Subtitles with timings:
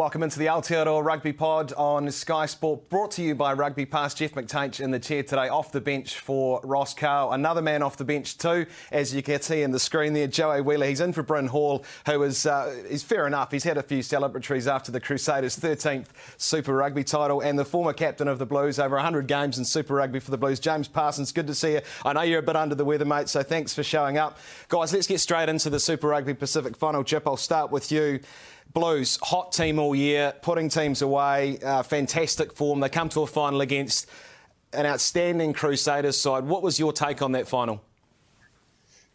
[0.00, 4.14] Welcome into the Aotearoa Rugby Pod on Sky Sport, brought to you by Rugby Pass.
[4.14, 7.32] Jeff McTainsh in the chair today, off the bench for Ross Karl.
[7.32, 10.62] Another man off the bench too, as you can see in the screen there, Joey
[10.62, 10.86] Wheeler.
[10.86, 13.50] He's in for Bryn Hall, who is, uh, is fair enough.
[13.50, 16.06] He's had a few celebratories after the Crusaders' 13th
[16.38, 19.96] Super Rugby title, and the former captain of the Blues, over 100 games in Super
[19.96, 20.60] Rugby for the Blues.
[20.60, 21.80] James Parsons, good to see you.
[22.06, 24.38] I know you're a bit under the weather, mate, so thanks for showing up.
[24.70, 27.04] Guys, let's get straight into the Super Rugby Pacific final.
[27.04, 28.20] Chip, I'll start with you.
[28.72, 32.80] Blues, hot team all year, putting teams away, uh, fantastic form.
[32.80, 34.08] They come to a final against
[34.72, 36.44] an outstanding Crusaders side.
[36.44, 37.82] What was your take on that final?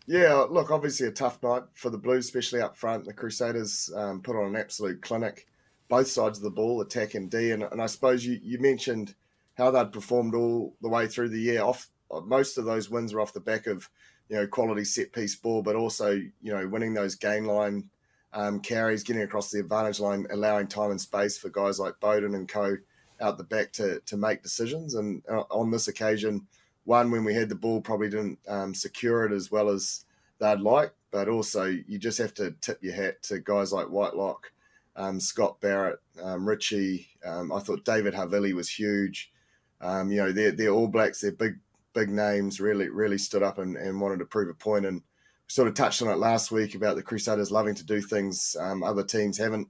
[0.07, 3.05] Yeah, look, obviously a tough night for the Blues, especially up front.
[3.05, 5.47] The Crusaders um, put on an absolute clinic,
[5.89, 7.51] both sides of the ball, attack and D.
[7.51, 9.15] And, and I suppose you, you mentioned
[9.57, 11.63] how they'd performed all the way through the year.
[11.63, 11.87] Off
[12.25, 13.89] most of those wins were off the back of
[14.29, 17.89] you know quality set piece ball, but also you know winning those game line
[18.35, 22.35] um, carries, getting across the advantage line, allowing time and space for guys like Beauden
[22.35, 22.77] and co
[23.21, 24.95] out the back to to make decisions.
[24.95, 26.45] And uh, on this occasion,
[26.83, 30.05] one when we had the ball, probably didn't um, secure it as well as
[30.39, 34.51] they'd like, but also you just have to tip your hat to guys like Whitelock,
[34.97, 37.07] um, Scott Barrett, um, Richie.
[37.25, 39.31] Um, I thought David Havili was huge.
[39.79, 41.57] Um, you know, they're they're All Blacks, they're big
[41.93, 42.59] big names.
[42.59, 45.01] Really really stood up and, and wanted to prove a point and
[45.47, 48.83] sort of touched on it last week about the Crusaders loving to do things um,
[48.83, 49.67] other teams haven't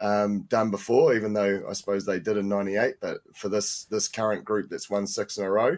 [0.00, 2.96] um, done before, even though I suppose they did in '98.
[3.00, 5.76] But for this this current group that's won six in a row,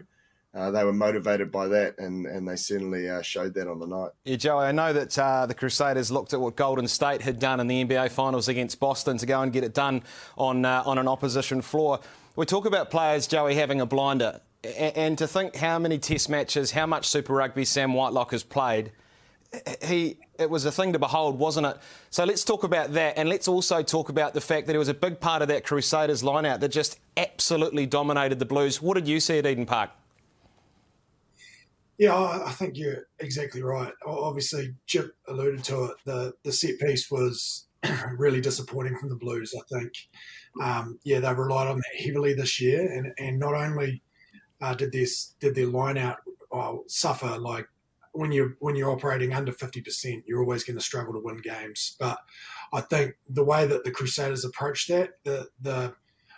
[0.53, 3.85] uh, they were motivated by that, and, and they certainly uh, showed that on the
[3.85, 4.11] night.
[4.25, 7.59] Yeah, Joey, I know that uh, the Crusaders looked at what Golden State had done
[7.59, 10.03] in the NBA Finals against Boston to go and get it done
[10.37, 11.99] on uh, on an opposition floor.
[12.35, 16.71] We talk about players, Joey, having a blinder, and to think how many Test matches,
[16.71, 18.91] how much Super Rugby Sam Whitelock has played
[19.83, 21.77] he it was a thing to behold, wasn't it?
[22.09, 24.87] So let's talk about that, and let's also talk about the fact that it was
[24.87, 28.81] a big part of that Crusaders lineout that just absolutely dominated the Blues.
[28.81, 29.91] What did you see at Eden Park?
[31.97, 33.91] Yeah, I think you're exactly right.
[34.05, 35.91] Obviously, Chip alluded to it.
[36.05, 37.67] The the set piece was
[38.17, 39.53] really disappointing from the Blues.
[39.57, 39.93] I think,
[40.61, 44.01] um, yeah, they relied on that heavily this year, and and not only
[44.61, 46.17] uh, did this did their lineout
[46.51, 47.67] uh, suffer like
[48.13, 51.95] when you're when you're operating under 50%, you're always going to struggle to win games.
[51.99, 52.17] But
[52.73, 55.93] I think the way that the Crusaders approached that, the the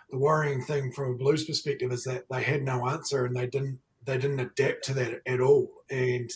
[0.10, 3.48] the worrying thing from a Blues perspective is that they had no answer and they
[3.48, 5.72] didn't they didn't adapt to that at all.
[5.90, 6.30] And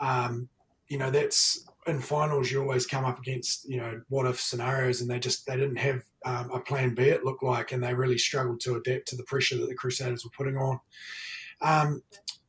[0.00, 0.48] um,
[0.88, 5.00] you know that's in finals you always come up against you know what if scenarios
[5.00, 7.94] and they just they didn't have um, a plan B it looked like and they
[7.94, 10.78] really struggled to adapt to the pressure that the Crusaders were putting on.
[11.60, 12.02] Um,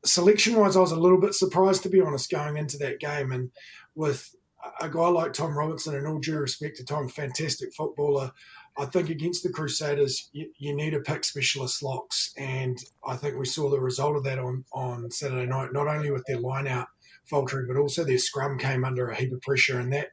[0.05, 3.31] selection wise, I was a little bit surprised to be honest going into that game,
[3.31, 3.51] and
[3.95, 4.35] with
[4.81, 8.31] a guy like Tom Robinson, and all due respect to Tom, fantastic footballer.
[8.77, 13.37] I think against the Crusaders, you, you, need to pick specialist locks, and I think
[13.37, 15.73] we saw the result of that on, on Saturday night.
[15.73, 16.87] Not only with their line out
[17.25, 20.09] faltering, but also their scrum came under a heap of pressure, and that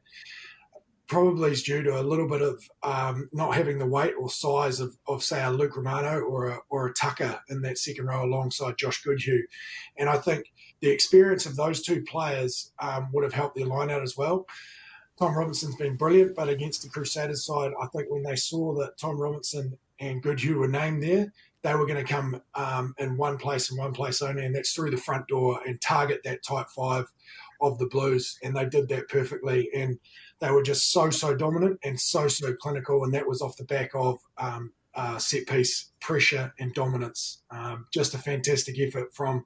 [1.11, 4.79] probably is due to a little bit of um, not having the weight or size
[4.79, 8.23] of, of say, a Luke Romano or a, or a Tucker in that second row
[8.23, 9.43] alongside Josh Goodhue.
[9.97, 10.45] And I think
[10.79, 14.47] the experience of those two players um, would have helped their line out as well.
[15.19, 18.97] Tom Robinson's been brilliant, but against the Crusaders side, I think when they saw that
[18.97, 21.33] Tom Robinson and Goodhue were named there,
[21.63, 24.73] they were going to come um, in one place and one place only, and that's
[24.73, 27.05] through the front door and target that tight five
[27.61, 28.37] of the Blues.
[28.43, 29.69] And they did that perfectly.
[29.73, 29.99] And
[30.39, 33.63] they were just so so dominant and so so clinical, and that was off the
[33.63, 37.43] back of um, uh, set piece pressure and dominance.
[37.51, 39.45] Um, just a fantastic effort from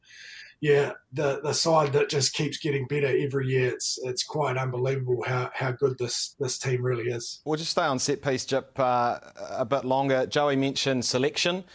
[0.62, 3.72] yeah, the the side that just keeps getting better every year.
[3.72, 7.42] It's it's quite unbelievable how, how good this this team really is.
[7.46, 9.20] We'll just stay on set piece, Jip, uh,
[9.52, 10.26] a bit longer.
[10.26, 11.66] Joey mentioned selection.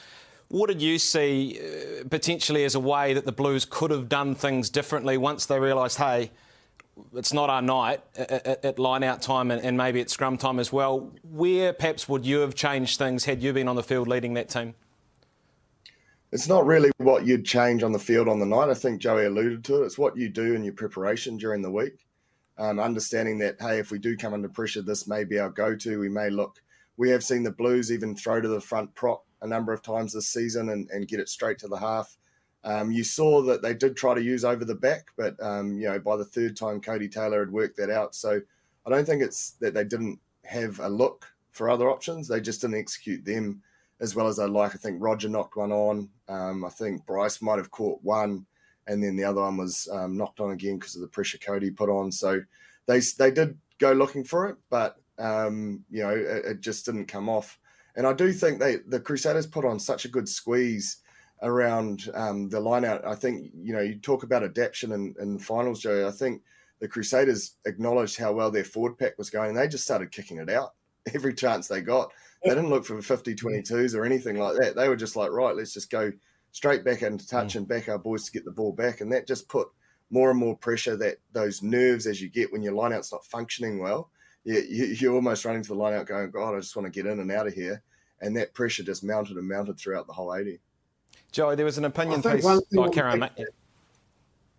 [0.50, 4.35] What did you see uh, potentially as a way that the Blues could have done
[4.35, 6.31] things differently once they realised, hey,
[7.14, 10.58] it's not our night at, at line out time and, and maybe at scrum time
[10.58, 11.12] as well?
[11.23, 14.49] Where perhaps would you have changed things had you been on the field leading that
[14.49, 14.75] team?
[16.32, 18.69] it's not really what you'd change on the field on the night.
[18.69, 19.87] I think Joey alluded to it.
[19.87, 22.06] It's what you do in your preparation during the week.
[22.56, 25.75] Um, understanding that, hey, if we do come under pressure, this may be our go
[25.75, 25.99] to.
[25.99, 26.61] We may look,
[26.96, 30.13] we have seen the Blues even throw to the front prop a number of times
[30.13, 32.17] this season and, and get it straight to the half.
[32.63, 35.89] Um, you saw that they did try to use over the back, but um, you
[35.89, 38.15] know by the third time Codie Taylor had worked that out.
[38.15, 38.41] So
[38.87, 42.61] I don't think it's that they didn't have a look for other options; they just
[42.61, 43.63] didn't execute them
[44.01, 44.75] as well as I like.
[44.75, 46.09] I think Roger knocked one on.
[46.29, 48.47] Um, I think Bryce might have caught one,
[48.87, 51.75] and then the other one was um, knocked on again because of the pressure Codie
[51.75, 52.11] put on.
[52.11, 52.43] So
[52.87, 57.07] they they did go looking for it, but um, you know it, it, just didn't
[57.07, 57.59] come off.
[57.97, 60.99] And I do think they the Crusaders put on such a good squeeze
[61.43, 63.05] around um, the lineout.
[63.07, 66.07] I think you know you talk about adaptation in, in finals, Joe.
[66.07, 66.43] I think
[66.81, 70.39] the Crusaders acknowledged how well their forward pack was going, and they just started kicking
[70.39, 70.75] it out
[71.15, 72.13] every chance they got.
[72.43, 74.75] They didn't look for 50 22s or anything like that.
[74.75, 76.11] They were just like, right, let's just go
[76.53, 77.57] straight back into touch mm.
[77.57, 79.03] and back our boys to get the ball back.
[79.03, 79.69] And that just put
[80.11, 83.79] more and more pressure that those nerves as you get when your lineout's not functioning
[83.79, 84.11] well,
[84.45, 87.11] you, you, are almost running to the lineout going, God, I just want to get
[87.11, 87.83] in and out of here.
[88.21, 90.61] And that pressure just mounted and mounted throughout the whole 80.
[91.33, 92.45] Joey, there was an opinion piece.
[92.45, 93.39] One thing, oh, Karen, back,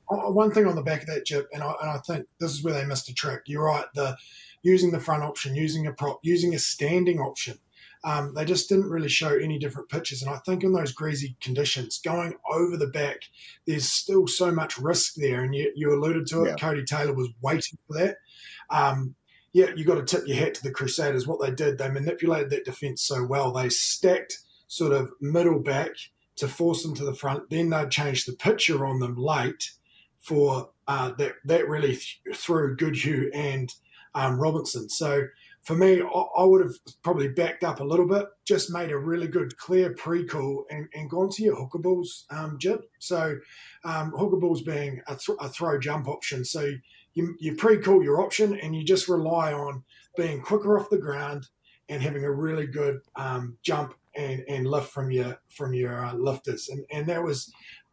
[0.08, 2.64] one thing on the back of that, Jip, and I, and I think this is
[2.64, 3.44] where they missed a trick.
[3.46, 3.86] You're right.
[3.94, 4.18] The
[4.64, 7.58] using the front option, using a prop, using a standing option
[8.04, 10.22] um, they just didn't really show any different pitches.
[10.22, 13.22] And I think in those greasy conditions, going over the back,
[13.68, 15.44] there's still so much risk there.
[15.44, 16.50] And you, you alluded to it.
[16.50, 16.56] Yeah.
[16.56, 18.18] Codie Taylor was waiting for that.
[18.70, 19.16] Um,
[19.54, 21.28] yeah, you got to tip your hat to the Crusaders.
[21.28, 23.52] What they did, they manipulated that defence so well.
[23.52, 25.92] They stacked sort of middle back
[26.38, 27.50] to force them to the front.
[27.50, 29.72] Then they changed the picture on them late
[30.20, 31.34] for uh, that.
[31.46, 33.74] That really th- threw Goodhue and
[34.16, 34.90] um, Robinson.
[34.90, 35.28] So
[35.64, 39.28] for me, I, would have probably backed up a little bit, just made a really
[39.28, 42.90] good, clear pre-call and, and gone to your hooker balls, um, Jip.
[43.00, 43.38] So
[43.86, 46.44] um, hooker balls being a, th- a, throw jump option.
[46.44, 46.72] So
[47.14, 49.84] you, you pre-call your option and you just rely on
[50.18, 51.48] being quicker off the ground
[51.90, 56.14] and having a really good um, jump and, and lift from your from your uh,
[56.14, 56.70] lifters.
[56.70, 57.52] And, and that was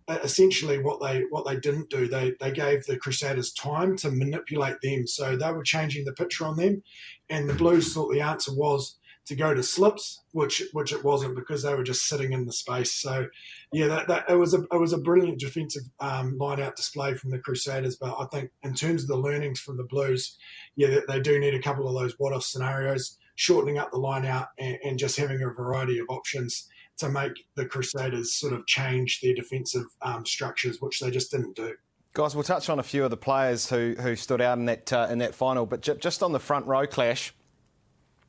[0.09, 2.09] essentially what they what they didn't do.
[2.09, 6.47] They they gave the Crusaders time to manipulate them, so they were changing the picture
[6.47, 6.83] on them,
[7.29, 8.99] and the Blues thought the answer was
[9.29, 12.53] to go to slips, which which it wasn't because they were just sitting in the
[12.53, 12.95] space.
[12.95, 13.27] So,
[13.73, 17.15] yeah, that, that it was a it was a brilliant defensive um, line out display
[17.15, 17.97] from the Crusaders.
[17.97, 20.37] But I think in terms of the learnings from the Blues,
[20.77, 23.99] yeah, they, they do need a couple of those what if scenarios, shortening up the
[23.99, 28.53] line out, and, and just having a variety of options to make the Crusaders sort
[28.53, 31.75] of change their defensive um, structures, which they just didn't do.
[32.15, 34.93] Guys, we'll touch on a few of the players who, who stood out in that
[34.93, 37.35] uh, in that final, but j- just on the front row clash,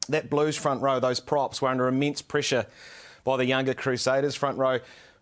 [0.10, 2.66] that Blues front row, those props were under immense pressure
[3.24, 4.80] by the younger Crusaders front row.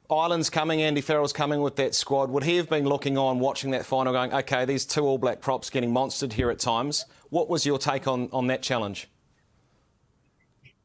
[0.09, 2.29] Ireland's coming, Andy Farrell's coming with that squad.
[2.31, 5.41] Would he have been looking on, watching that final, going, okay, these two All Black
[5.41, 7.05] props getting monstered here at times?
[7.29, 9.09] What was your take on, on that challenge?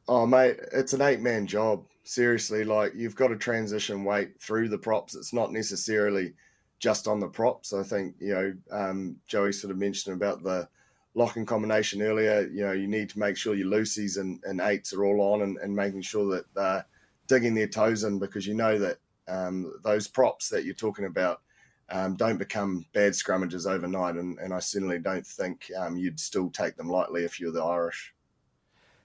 [0.09, 4.67] Oh, mate, it's an eight man job seriously, like you've got to transition weight through
[4.67, 5.15] the props.
[5.15, 6.33] It's not necessarily
[6.79, 7.71] just on the props.
[7.71, 10.67] I think, you know, um, Joey sort of mentioned about the
[11.15, 12.49] locking combination earlier.
[12.51, 15.41] You know, you need to make sure your loosies and, and eights are all on
[15.41, 16.85] and, and making sure that they're
[17.27, 21.41] digging their toes in because you know that um, those props that you're talking about
[21.89, 24.15] um, don't become bad scrummages overnight.
[24.15, 27.63] And, and I certainly don't think um, you'd still take them lightly if you're the
[27.63, 28.13] Irish.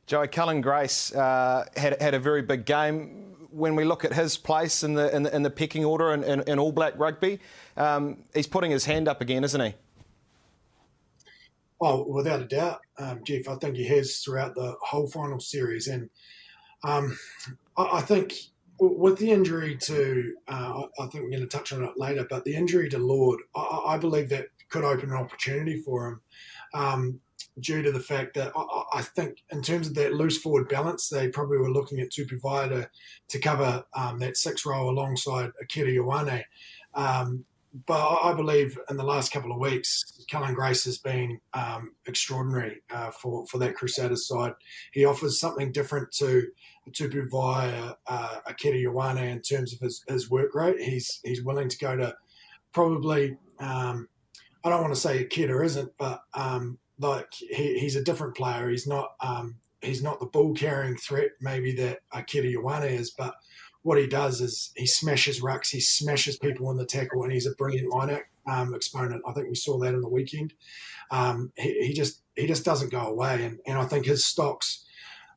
[0.07, 3.35] Joey Cullen Grace uh, had, had a very big game.
[3.51, 6.23] When we look at his place in the in the, in the pecking order in,
[6.23, 7.41] in, in All Black rugby,
[7.77, 9.75] um, he's putting his hand up again, isn't he?
[11.81, 13.49] Oh, without a doubt, um, Jeff.
[13.49, 16.11] I think he has throughout the whole final series, and
[16.83, 17.17] um,
[17.77, 18.35] I, I, think
[18.81, 22.45] with the injury to, uh, I think we're going to touch on it later, but
[22.45, 26.21] the injury to Lord, I, I believe that could open an opportunity for him.
[26.75, 27.21] Um,
[27.61, 31.09] due to the fact that I, I, think, in terms of that loose forward balance,
[31.09, 32.91] they probably were looking at Tupou Vaa'i to,
[33.29, 36.45] to cover um, that six row alongside Akira Ioane.
[36.95, 37.45] Um,
[37.87, 42.83] but I believe in the last couple of weeks, Cullen Grace has been um, extraordinary
[42.91, 44.53] uh, for, for that Crusaders side.
[44.93, 46.49] He offers something different to
[46.91, 50.81] Tupou Vaa'i, uh, Akira Ioane in terms of his, his work rate.
[50.81, 52.15] He's he's willing to go to
[52.73, 54.09] probably um,
[54.65, 58.71] I don't want to say Akira isn't, but um, like he, he's a different player.
[58.71, 63.35] He's not um, he's not the ball carrying threat maybe that Akira Ioane is, but
[63.89, 67.47] what he does is he smashes rucks, he smashes people in the tackle, and he's
[67.47, 69.23] a brilliant line um, exponent.
[69.27, 70.53] I think we saw that in the weekend.
[71.11, 74.85] Um, he, he, just he just doesn't go away, and, and I think his stocks.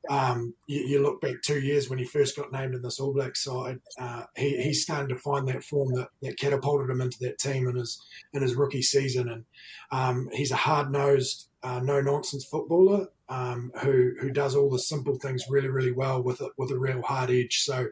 [0.10, 3.14] Um, you, you, look back two years when he first got named in this All
[3.14, 7.20] Black side, uh, he, he's starting to find that form that, that catapulted him into
[7.20, 8.04] that team in his
[8.34, 9.46] in his rookie season, and
[9.92, 14.78] um, he's a hard nosed, uh, no nonsense footballer um, who who does all the
[14.78, 17.62] simple things really really well with a, with a real hard edge.
[17.62, 17.88] So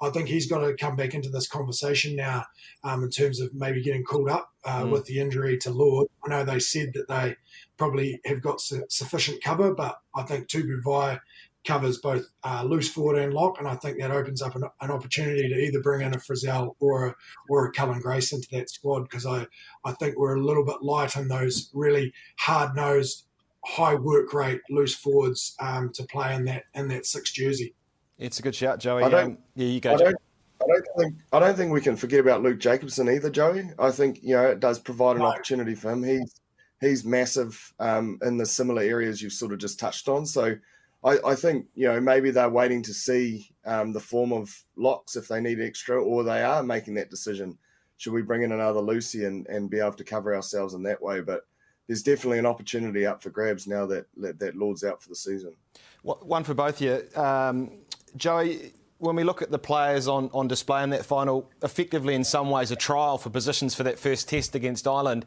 [0.00, 2.44] I think he's got to come back into this conversation now
[2.84, 4.90] um, in terms of maybe getting called up uh, mm.
[4.90, 6.06] with the injury to Lord.
[6.24, 7.36] I know they said that they
[7.76, 11.20] probably have got su- sufficient cover, but I think Tupou Vaa'i
[11.64, 14.90] covers both uh, loose forward and lock, and I think that opens up an, an,
[14.90, 17.14] opportunity to either bring in a Frizell or a,
[17.48, 19.46] or a Cullen Grace into that squad because I,
[19.84, 23.24] I think we're a little bit light on those really hard nosed,
[23.64, 27.74] high work rate loose forwards um, to play in that in that six jersey.
[28.18, 29.02] It's a good shout, Joey.
[29.02, 29.94] I don't, um, yeah, you go.
[29.94, 30.16] I don't,
[30.62, 33.70] I don't, think I don't think we can forget about Luke Jacobson either, Joey.
[33.78, 35.28] I think you know it does provide an no.
[35.28, 36.02] opportunity for him.
[36.02, 36.40] He's
[36.80, 40.26] he's massive um, in the similar areas you've sort of just touched on.
[40.26, 40.56] So
[41.02, 45.16] I, I think you know maybe they're waiting to see um, the form of locks
[45.16, 47.58] if they need extra, or they are making that decision.
[47.96, 51.00] Should we bring in another Lucy and, and be able to cover ourselves in that
[51.00, 51.20] way?
[51.20, 51.42] But
[51.86, 55.16] there's definitely an opportunity up for grabs now that that, that Lord's out for the
[55.16, 55.54] season.
[56.02, 57.20] One for both of you.
[57.20, 57.72] Um,
[58.16, 62.24] Joey, when we look at the players on, on display in that final, effectively in
[62.24, 65.24] some ways a trial for positions for that first test against Ireland,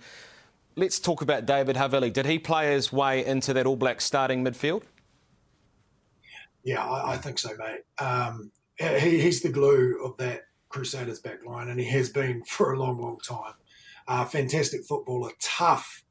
[0.75, 2.13] let's talk about David Havili.
[2.13, 4.83] Did he play his way into that All Black starting midfield?
[6.63, 7.81] Yeah, I, I think so, mate.
[8.05, 12.73] Um, he, he's the glue of that Crusaders back line, and he has been for
[12.73, 13.53] a long, long time.
[14.07, 16.03] Uh, fantastic footballer, tough,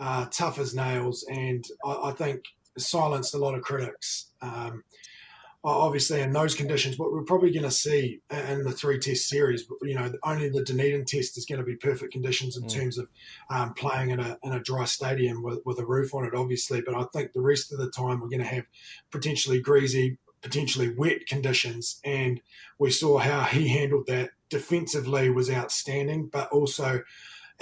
[0.00, 2.42] uh, tough as nails, and I, I, think
[2.76, 4.30] silenced a lot of critics.
[4.42, 4.82] Um,
[5.64, 9.64] obviously in those conditions, what we're probably going to see in the three test series,
[9.82, 12.72] you know, only the Dunedin test is going to be perfect conditions in mm.
[12.72, 13.08] terms of
[13.50, 16.82] um, playing in a, in a dry stadium with, with a roof on it, obviously.
[16.82, 18.64] But I think the rest of the time we're going to have
[19.10, 21.98] potentially greasy, potentially wet conditions.
[22.04, 22.42] And
[22.78, 27.00] we saw how he handled that defensively was outstanding, but also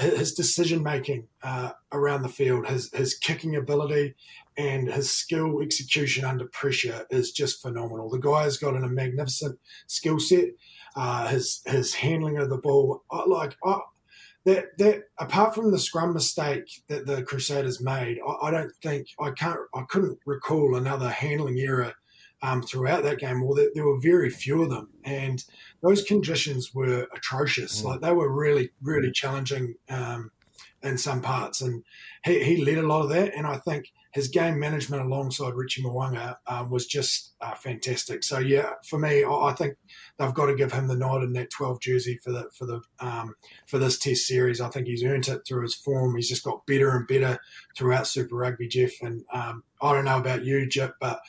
[0.02, 4.14] his decision making uh, around the field, his, his kicking ability,
[4.56, 8.10] and his skill execution under pressure is just phenomenal.
[8.10, 10.48] The guy has got a magnificent skill set.
[10.94, 13.80] Uh, his his handling of the ball, I, like I,
[14.44, 19.06] that that apart from the scrum mistake that the Crusaders made, I, I don't think
[19.18, 21.94] I can't I couldn't recall another handling error
[22.42, 23.42] um, throughout that game.
[23.42, 25.42] Well, there, there, were very few of them, and
[25.82, 27.80] those conditions were atrocious.
[27.80, 27.84] Mm.
[27.84, 30.30] Like they were really really challenging um,
[30.82, 31.84] in some parts, and
[32.24, 33.34] he, he led a lot of that.
[33.34, 38.22] And I think his game management alongside Richie Mo'unga um, was just uh, fantastic.
[38.22, 39.76] So yeah, for me, I, think
[40.18, 42.82] they've got to give him the nod in that 12 jersey for the for the
[43.00, 43.34] um,
[43.66, 44.60] for this Test series.
[44.60, 46.14] I think he's earned it through his form.
[46.14, 47.38] He's just got better and better
[47.76, 48.92] throughout Super Rugby, Jeff.
[49.00, 51.20] And um, I don't know about you, Jip, but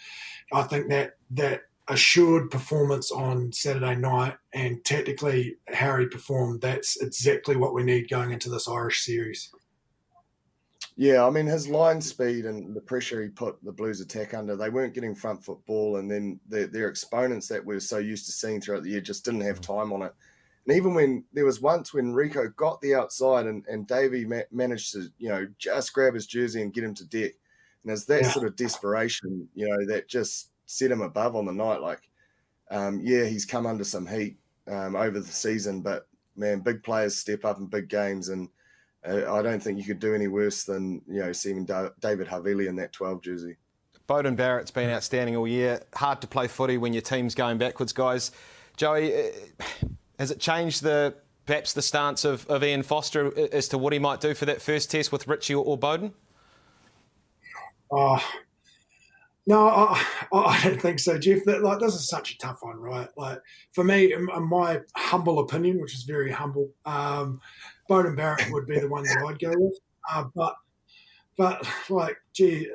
[0.52, 7.02] I think that that assured performance on Saturday night and tactically how he performed, that's
[7.02, 9.52] exactly what we need going into this Irish series.
[10.96, 14.56] Yeah, I mean his line speed and the pressure he put the Blues attack under,
[14.56, 18.32] they weren't getting front football, and then their, their exponents that we're so used to
[18.32, 20.14] seeing throughout the year just didn't have time on it.
[20.68, 24.50] And even when there was once when Rieko got the outside and, and Davey ma-
[24.52, 27.34] managed to, you know, just grab his jersey and get him to deck.
[27.84, 28.30] And there's that yeah.
[28.30, 31.82] sort of desperation, you know, that just set him above on the night.
[31.82, 32.08] Like,
[32.72, 34.38] um, yeah, he's come under some heat
[34.70, 36.08] um, over the season, but
[36.38, 38.30] man, big players step up in big games.
[38.30, 38.48] And
[39.06, 42.76] I don't think you could do any worse than you know seeing David Havili in
[42.78, 43.58] that 12 jersey.
[44.08, 45.82] Beauden Barrett's been outstanding all year.
[45.96, 48.32] Hard to play footy when your team's going backwards, guys.
[48.76, 49.32] Joey, uh,
[50.20, 54.00] has it changed the perhaps the stance of, of Ian Foster as to what he
[54.00, 56.14] might do for that first test with Richie or, or Beauden?
[57.92, 58.20] Uh,
[59.46, 61.44] no, I, I, don't think so, Jeff.
[61.46, 63.10] That, like, this is such a tough one, right?
[63.18, 63.40] Like,
[63.74, 67.42] for me, in, in my humble opinion, which is very humble, um,
[67.90, 69.80] Beauden Barrett would be the one that I'd go with.
[70.12, 70.56] Uh, but,
[71.38, 72.70] but like, gee,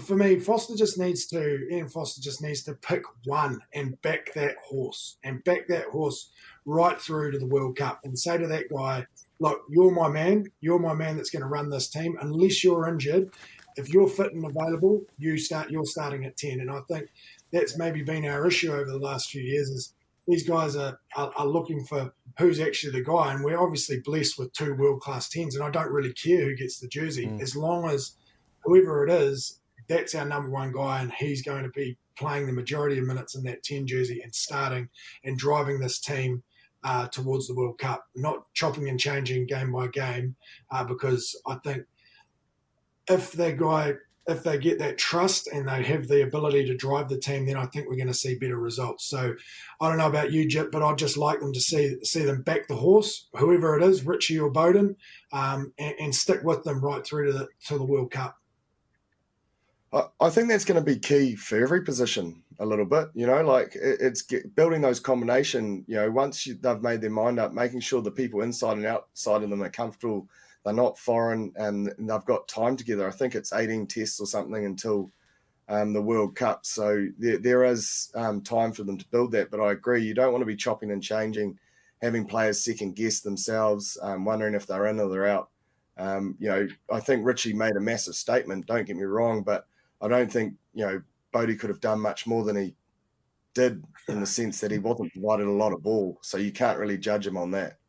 [0.00, 4.32] for me, Foster just needs to, Ian Foster just needs to pick one and back
[4.34, 6.30] that horse and back that horse
[6.64, 9.06] right through to the World Cup and say to that guy,
[9.40, 10.46] look, you're my man.
[10.60, 12.16] You're my man that's going to run this team.
[12.20, 13.32] Unless you're injured,
[13.76, 15.70] if you're fit and available, you start.
[15.70, 17.08] You're starting at ten, and I think
[17.52, 19.70] that's maybe been our issue over the last few years.
[19.70, 19.94] Is
[20.26, 24.38] these guys are, are, are looking for who's actually the guy, and we're obviously blessed
[24.38, 27.40] with two world class tens, and I don't really care who gets the jersey mm.
[27.40, 28.16] as long as
[28.64, 32.52] whoever it is, that's our number one guy, and he's going to be playing the
[32.52, 34.88] majority of minutes in that 10 jersey and starting
[35.24, 36.42] and driving this team
[36.84, 40.36] uh, towards the World Cup, not chopping and changing game by game,
[40.70, 41.84] uh, because I think
[43.08, 43.94] if that guy,
[44.26, 47.56] if they get that trust and they have the ability to drive the team, then
[47.56, 49.06] I think we're going to see better results.
[49.06, 49.34] So
[49.80, 52.42] I don't know about you, Jip, but I'd just like them to see see them
[52.42, 54.96] back the horse, whoever it is, Richie or Beauden,
[55.32, 58.36] um, and, and stick with them right through to the to the World Cup.
[59.92, 63.08] I think that's going to be key for every position a little bit.
[63.12, 64.22] You know, like it's
[64.54, 65.84] building those combination.
[65.88, 68.86] You know, once you, they've made their mind up, making sure the people inside and
[68.86, 70.28] outside of them are comfortable.
[70.64, 73.08] They're not foreign and, they've got time together.
[73.08, 75.10] I think it's 18 tests or something until
[75.68, 76.66] um, the World Cup.
[76.66, 79.50] So there, there is um, time for them to build that.
[79.50, 81.58] But I agree, you don't want to be chopping and changing,
[82.02, 85.48] having players second guess themselves, um, wondering if they're in or they're out.
[85.96, 88.66] Um, you know, I think Richie made a massive statement.
[88.66, 89.66] Don't get me wrong, but
[90.00, 91.02] I don't think you know
[91.32, 92.74] Bodie could have done much more than he
[93.54, 96.18] did in the sense that he wasn't provided a lot of ball.
[96.22, 97.79] So you can't really judge him on that.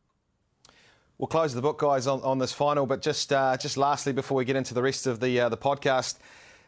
[1.22, 2.84] We'll close the book, guys, on, on this final.
[2.84, 5.56] But just uh, just lastly, before we get into the rest of the uh, the
[5.56, 6.18] podcast,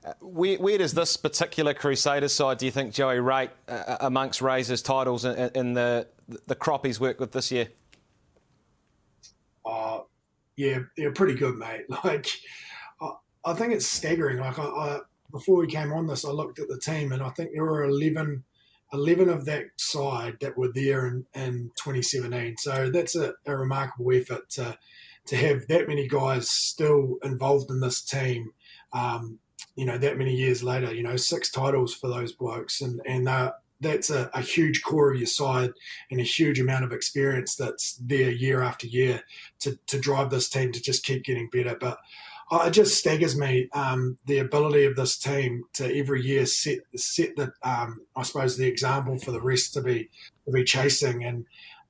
[0.06, 4.40] uh, where, where, does this particular Crusaders side do you think Joey rate uh, amongst
[4.40, 6.06] Razor's titles in, in, the
[6.46, 7.66] the crop he's worked with this year?
[9.66, 10.02] Uh,
[10.54, 11.86] yeah, they're pretty good, mate.
[12.04, 12.28] Like,
[13.00, 13.10] I,
[13.44, 14.38] I think it's staggering.
[14.38, 15.00] Like, I, I
[15.32, 17.86] before we came on this, I looked at the team and I think there were
[17.86, 18.44] 11,
[18.94, 22.56] 11 of that side that were there in, in 2017.
[22.58, 24.78] So that's a, a remarkable effort to,
[25.26, 28.52] to have that many guys still involved in this team.
[28.92, 29.40] Um,
[29.76, 33.26] you know, that many years later, you know, six titles for those blokes, and and
[33.80, 35.72] that's a, a, huge core of your side
[36.10, 39.22] and a huge amount of experience that's there year after year
[39.60, 41.76] to to drive this team to just keep getting better.
[41.78, 41.98] But
[42.52, 47.36] it just staggers me um, the ability of this team to every year set set
[47.36, 50.10] the um, I suppose the example for the rest to be
[50.46, 51.24] to be chasing.
[51.24, 51.46] And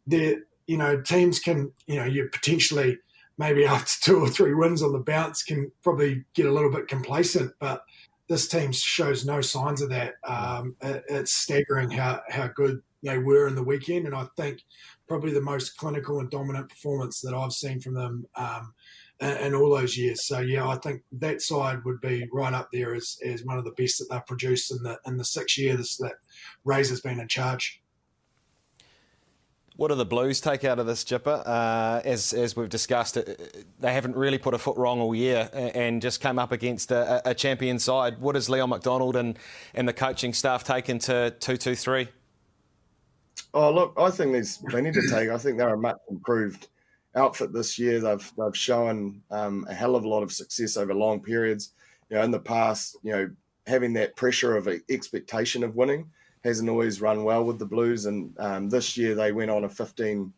[0.07, 2.99] the you know teams can you know you potentially
[3.39, 6.89] maybe after two or three wins on the bounce can probably get a little bit
[6.89, 7.85] complacent but
[8.29, 10.15] this team shows no signs of that.
[10.27, 14.07] Um, it, it's staggering how how good they were in the weekend.
[14.07, 14.63] And I think
[15.07, 18.74] probably the most clinical and dominant performance that I've seen from them um,
[19.21, 20.27] in, all those years.
[20.27, 23.65] So yeah, I think that side would be right up there as, as one of
[23.65, 26.15] the best that they've produced in the in the six years that
[26.65, 27.81] Razor's been in charge.
[29.77, 31.43] What do the Blues take out of this, Jipper?
[31.45, 35.51] Uh, as, as we've discussed, it, they haven't really put a foot wrong all year
[35.53, 38.21] and just came up against a, a champion side.
[38.21, 39.37] What does Leon MacDonald and,
[39.75, 42.09] and the coaching staff take into 2 2 3?
[43.53, 45.29] Oh, look, I think there's plenty to take.
[45.29, 46.69] I think they're a much improved
[47.17, 48.01] outfit this year.
[48.01, 51.73] They've they've shown um, a hell of a lot of success over long periods.
[52.11, 53.31] You know, in the past, you know,
[53.67, 56.11] having that pressure of expectation of winning
[56.45, 58.07] hasn't always run well with the Blues.
[58.07, 60.33] And um, this year they went on a 15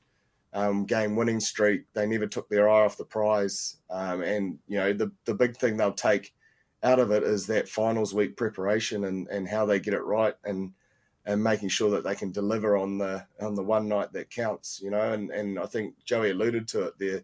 [0.53, 1.85] um, game winning streak.
[1.93, 3.79] They never took their eye off the prize.
[3.91, 6.35] Um, and you know, the the big thing they'll take
[6.83, 10.35] out of it is that finals week preparation and and how they get it right
[10.45, 10.73] and
[11.27, 14.81] and making sure that they can deliver on the on the one night that counts,
[14.83, 15.13] you know.
[15.13, 17.23] And and I think Joey alluded to it there,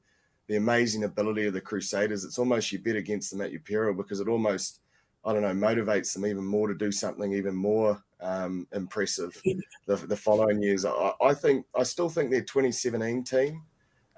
[0.49, 2.25] the amazing ability of the Crusaders.
[2.25, 4.81] It's almost you bet against them at your peril because it almost
[5.25, 9.41] I don't know motivates them even more to do something even more um, impressive
[9.87, 10.85] the, the following years.
[10.85, 13.63] I, I, think I still think their 2017 team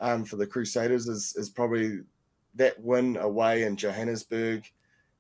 [0.00, 2.00] um, for the Crusaders is is probably
[2.54, 4.64] that win away in Johannesburg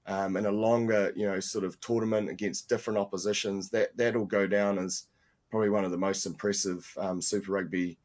[0.06, 4.46] um, in a longer, you know, sort of tournament against different oppositions, that that'll go
[4.46, 5.06] down as
[5.50, 7.96] probably one of the most impressive um, Super Rugby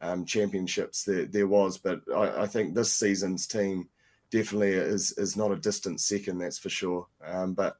[0.00, 1.78] um, championships there, there was.
[1.78, 3.88] But I, I, think this season's team
[4.30, 7.06] definitely is is not a distant second, that's for sure.
[7.24, 7.76] Um, but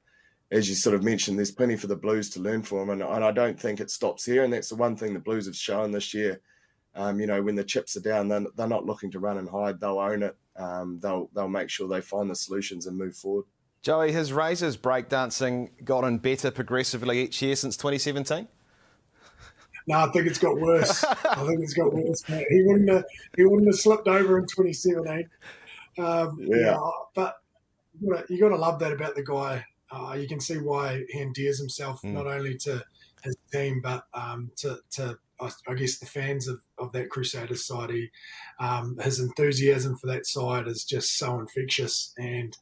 [0.51, 3.25] as you sort of mentioned, there's plenty for the Blues to learn from, and, and
[3.25, 4.45] I don't think it stops here.
[4.45, 6.41] And that's the one thing the Blues have shown this year.
[6.95, 9.49] Um, you know, when the chips are down, they're, they're not looking to run and
[9.49, 9.81] hide.
[9.81, 10.37] They'll own it.
[10.57, 13.45] Um, they'll they'll make sure they find the solutions and move forward.
[13.87, 18.49] Joey, has Razor's breakdancing gotten better progressively each year since 2017?
[19.87, 21.05] No, I think it's got worse.
[21.05, 22.21] I think it's got worse.
[22.25, 23.05] He wouldn't have,
[23.37, 25.29] he wouldn't have slipped over in 2017.
[25.99, 26.57] Um, yeah.
[26.57, 26.79] yeah.
[27.15, 27.37] but
[28.29, 29.65] you got to love that about the guy.
[29.89, 32.13] Uh, you can see why he endears himself mm.
[32.13, 32.83] not only to
[33.23, 37.91] his team but um, to, to I guess the fans of, of that Crusaders side.
[37.91, 38.11] He,
[38.59, 42.57] um, his enthusiasm for that side is just so infectious, and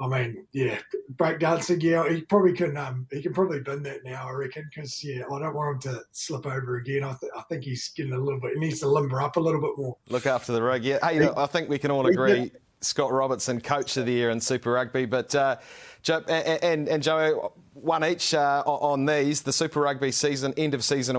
[0.00, 0.78] I mean, yeah,
[1.16, 1.82] breakdancing.
[1.82, 2.76] Yeah, he probably can.
[2.76, 4.28] Um, he can probably bin that now.
[4.28, 7.02] I reckon because yeah, I don't want him to slip over again.
[7.02, 8.54] I, th- I think he's getting a little bit.
[8.54, 9.96] He needs to limber up a little bit more.
[10.08, 10.84] Look after the rug.
[10.84, 10.98] Yeah.
[11.02, 12.52] Hey, I think we can all agree.
[12.80, 15.56] Scott Robertson, coach of the year in Super Rugby, but uh,
[16.08, 17.32] and, and, and Joey,
[17.74, 19.42] one each uh, on these.
[19.42, 21.18] The Super Rugby season, end of season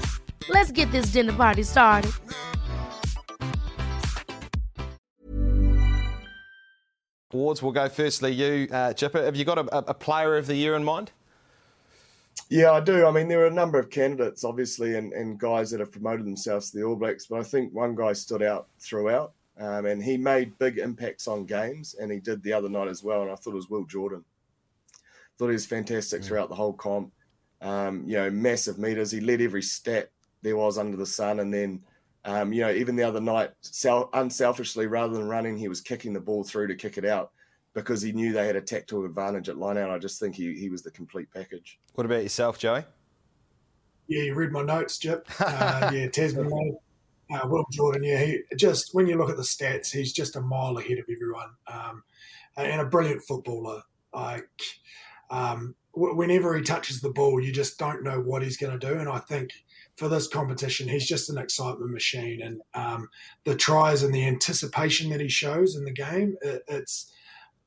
[0.51, 2.11] Let's get this dinner party started.
[7.33, 9.23] Awards, we'll go firstly you, uh, Jipper.
[9.23, 11.11] Have you got a, a, player of the year in mind?
[12.49, 13.05] Yeah, I do.
[13.05, 16.25] I mean, there are a number of candidates, obviously, and, and guys that have promoted
[16.25, 20.03] themselves to the All Blacks, but I think one guy stood out throughout, um, and
[20.03, 23.31] he made big impacts on games, and he did the other night as well, and
[23.31, 24.25] I thought it was Will Jordan.
[25.37, 26.25] Thought he was fantastic mm.
[26.25, 27.13] throughout the whole comp.
[27.61, 29.11] Um, you know, massive meters.
[29.11, 31.39] He led every stat there was under the sun.
[31.39, 31.81] And then,
[32.25, 36.13] um, you know, even the other night, self, unselfishly, rather than running, he was kicking
[36.13, 37.31] the ball through to kick it out
[37.73, 39.89] because he knew they had a tactical advantage at line out.
[39.89, 41.79] I just think he, he was the complete package.
[41.93, 42.83] What about yourself, Joey?
[44.07, 45.27] Yeah, you read my notes, Jip.
[45.39, 46.77] Uh, yeah, Tasman,
[47.33, 48.03] uh, Will Jordan.
[48.03, 51.05] Yeah, he just when you look at the stats, he's just a mile ahead of
[51.09, 52.03] everyone, um,
[52.57, 53.81] and a brilliant footballer.
[54.13, 54.49] Like
[55.29, 58.99] um, whenever he touches the ball, you just don't know what he's going to do.
[58.99, 59.51] And I think
[59.97, 60.87] for this competition.
[60.87, 63.09] He's just an excitement machine, and um,
[63.43, 67.11] the tries and the anticipation that he shows in the game, it, it's.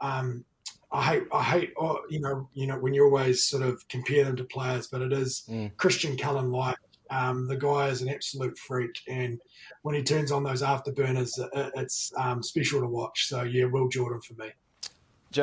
[0.01, 0.45] Um,
[0.93, 4.25] I hate, I hate, oh, you know, you know, when you always sort of compare
[4.25, 5.77] them to players, but it is mm.
[5.77, 6.77] Christian Cullen like.
[7.11, 9.41] Um, the guy is an absolute freak, and
[9.83, 13.27] when he turns on those afterburners, it, it's um, special to watch.
[13.27, 14.51] So yeah, Will Jordan for me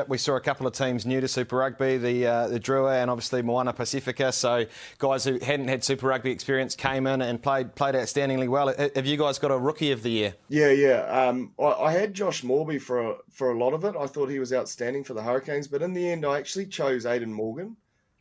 [0.08, 3.10] we saw a couple of teams new to Super Rugby, the uh, the Drua and
[3.10, 4.32] obviously Moana Pacifica.
[4.32, 4.66] So
[4.98, 8.74] guys who hadn't had Super Rugby experience came in and played played outstandingly well.
[8.96, 10.36] Have you guys got a rookie of the year?
[10.50, 11.04] Yeah, yeah.
[11.06, 13.96] Um, I, I, had Josh Moorby for a, for a lot of it.
[14.00, 17.06] I thought he was outstanding for the Hurricanes, but in the end, I actually chose
[17.06, 17.76] Aidan Morgan.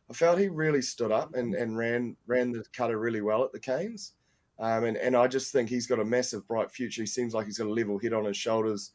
[0.09, 3.51] I felt he really stood up and, and ran ran the cutter really well at
[3.51, 4.13] the Canes.
[4.59, 7.01] Um, and, and I just think he's got a massive bright future.
[7.01, 8.91] He seems like he's got a level head on his shoulders.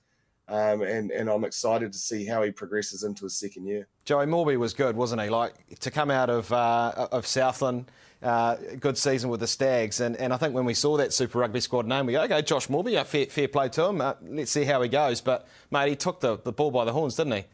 [0.48, 3.88] Um, and and I'm excited to see how he progresses into his second year.
[4.04, 5.28] Joey Moorby was good, wasn't he?
[5.28, 7.90] Like to come out of uh, of Southland,
[8.22, 11.40] uh, good season with the Stags, and, and I think when we saw that Super
[11.40, 14.00] Rugby squad name, we go, okay, Josh Moorby, fair, fair play to him.
[14.00, 15.20] Uh, let's see how he goes.
[15.20, 17.44] But mate, he took the, the ball by the horns, didn't he?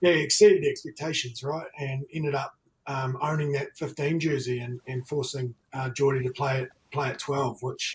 [0.00, 2.54] Yeah, he exceeded the expectations, right, and ended up
[2.86, 7.18] um, owning that 15 jersey and, and forcing uh, Jordie to play at play at
[7.18, 7.94] 12, which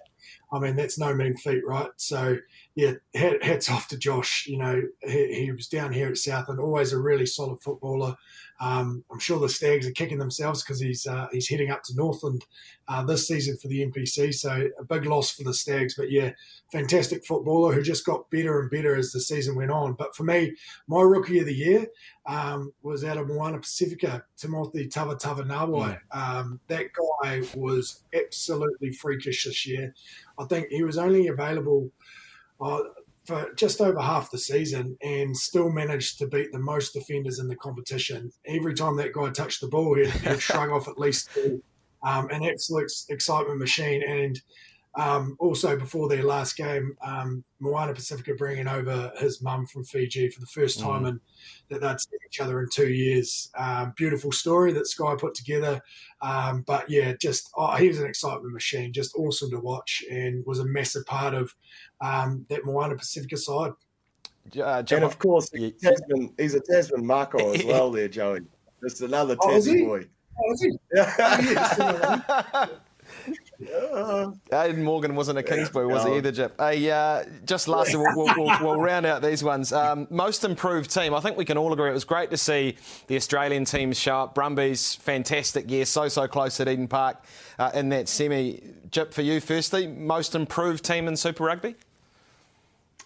[0.52, 1.90] I mean that's no mean feat, right?
[1.98, 2.38] So
[2.76, 4.48] yeah, hats off to Josh.
[4.48, 8.16] You know, he, he, was down here at Southland, always a really solid footballer.
[8.62, 11.96] Um, I'm sure the Stags are kicking themselves because he's uh, he's heading up to
[11.96, 12.46] Northland
[12.88, 14.34] uh, this season for the NPC.
[14.34, 16.32] So a big loss for the Stags, but yeah,
[16.72, 19.94] fantastic footballer who just got better and better as the season went on.
[19.94, 20.56] But for me,
[20.88, 21.88] my rookie of the year
[22.26, 26.00] um, was out of Moana Pacifica, Timothy Tavatavanawai.
[26.14, 26.18] Mm.
[26.18, 29.94] Um, that guy was absolutely freakish this year.
[30.38, 31.92] I think he was only available
[32.62, 32.80] uh,
[33.26, 37.48] for just over half the season and still managed to beat the most defenders in
[37.48, 38.32] the competition.
[38.46, 41.64] Every time that guy touched the ball, he'd, he'd shrug off at least two.
[42.02, 44.02] Um, an absolute excitement machine.
[44.02, 44.40] And
[45.00, 50.30] um, also, before their last game, um, Moana Pacifica bringing over his mum from Fiji
[50.30, 51.10] for the first time mm.
[51.10, 51.20] and
[51.70, 53.50] that they'd seen each other in two years.
[53.58, 55.80] Um, beautiful story that Sky put together.
[56.22, 60.46] Um, but yeah, just oh, he was an excitement machine, just awesome to watch, and
[60.46, 61.56] was a massive part of
[62.02, 63.72] um, that Moana Pacifica side.
[64.60, 68.42] Uh, and of course, he's, Tasman, he's a Tasman Mako as well, there, Joey.
[68.84, 70.06] Just another oh, Tassie boy.
[70.38, 70.78] Oh, is he?
[70.94, 71.16] Yeah.
[71.80, 72.68] Oh, Uh,
[73.62, 76.56] Aidan Morgan wasn't a Kingsbury, was he either, Jip?
[76.58, 79.74] Hey, uh, just lastly, we'll, we'll, we'll, round out these ones.
[79.74, 81.14] Um, most improved team.
[81.14, 84.20] I think we can all agree it was great to see the Australian team show
[84.20, 84.36] up.
[84.36, 87.22] Brumbies, fantastic year, so, so close at Eden Park
[87.58, 88.62] uh, in that semi.
[88.92, 91.76] Jip, for you, firstly, most improved team in Super Rugby?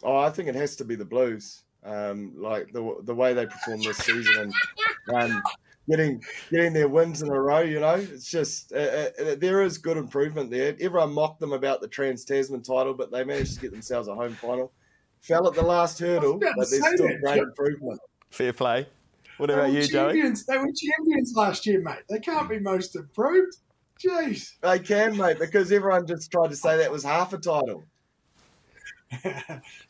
[0.03, 1.61] Oh, I think it has to be the Blues.
[1.85, 4.53] Um, like the the way they performed this season
[5.07, 5.43] and um,
[5.89, 7.61] getting getting their wins in a row.
[7.61, 10.75] You know, it's just uh, uh, there is good improvement there.
[10.79, 14.15] Everyone mocked them about the Trans Tasman title, but they managed to get themselves a
[14.15, 14.71] home final.
[15.21, 17.99] Fell at the last hurdle, but there's still that, great improvement.
[18.29, 18.87] Fair play.
[19.37, 20.45] What about you, champions.
[20.45, 20.55] Joey?
[20.55, 22.03] They were champions last year, mate.
[22.09, 23.55] They can't be most improved.
[24.03, 24.59] Jeez.
[24.61, 27.85] They can, mate, because everyone just tried to say that was half a title.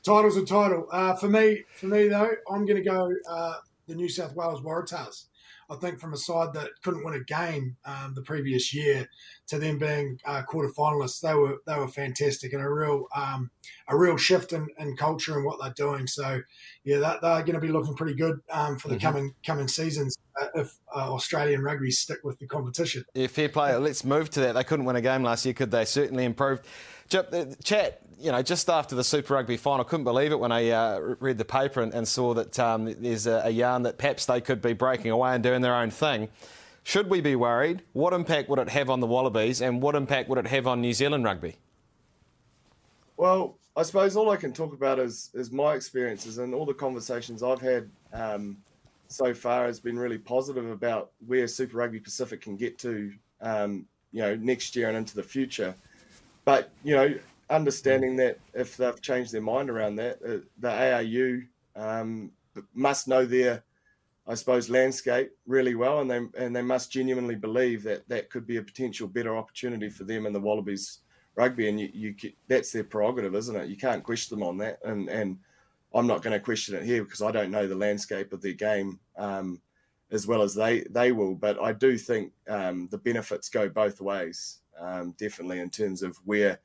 [0.03, 0.87] Title's a title.
[0.91, 3.55] Uh, for me, for me though, I'm going to go uh,
[3.87, 5.25] the New South Wales Waratahs.
[5.69, 9.07] I think from a side that couldn't win a game um, the previous year
[9.47, 13.51] to them being uh, quarter finalists, they were they were fantastic and a real um,
[13.87, 16.07] a real shift in, in, culture and what they're doing.
[16.07, 16.41] So
[16.83, 19.05] yeah, that, they're going to be looking pretty good um, for the mm-hmm.
[19.05, 23.03] coming coming seasons uh, if uh, Australian rugby stick with the competition.
[23.13, 23.75] Yeah, fair play.
[23.75, 24.53] Let's move to that.
[24.53, 25.85] They couldn't win a game last year, could they?
[25.85, 26.65] Certainly improved.
[27.63, 31.15] Chat, you know, just after the Super Rugby final, couldn't believe it when I uh,
[31.19, 34.41] read the paper and, and saw that um, there's a, a, yarn that perhaps they
[34.41, 36.29] could be breaking away and doing their own thing.
[36.83, 37.83] Should we be worried?
[37.93, 40.81] What impact would it have on the Wallabies and what impact would it have on
[40.81, 41.57] New Zealand rugby?
[43.15, 46.73] Well, I suppose all I can talk about is, is my experiences and all the
[46.73, 48.57] conversations I've had um,
[49.07, 53.85] so far has been really positive about where Super Rugby Pacific can get to, um,
[54.11, 55.75] you know, next year and into the future.
[56.45, 57.15] But you know,
[57.49, 61.43] understanding that if they've changed their mind around that, uh, the ARU
[61.75, 62.31] um,
[62.73, 63.63] must know their,
[64.27, 68.45] I suppose, landscape really well, and they and they must genuinely believe that that could
[68.45, 70.99] be a potential better opportunity for them and the Wallabies
[71.35, 72.15] rugby, and you, you
[72.47, 73.69] that's their prerogative, isn't it?
[73.69, 75.37] You can't question them on that, and and
[75.93, 78.53] I'm not going to question it here because I don't know the landscape of their
[78.53, 78.99] game.
[79.17, 79.61] Um,
[80.11, 83.99] as well as they they will, but I do think um, the benefits go both
[83.99, 86.59] ways um, definitely in terms of where